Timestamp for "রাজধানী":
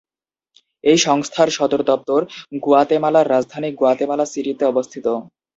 3.29-3.69